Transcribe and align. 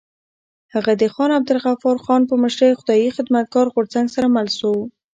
هغه 0.73 0.91
د 1.01 1.03
خان 1.13 1.31
عبدالغفار 1.37 1.97
خان 2.05 2.21
په 2.29 2.35
مشرۍ 2.43 2.71
خدایي 2.79 3.09
خدمتګار 3.17 3.67
غورځنګ 3.73 4.07
سره 4.15 4.27
مل 4.35 4.47
شو. 4.57 4.73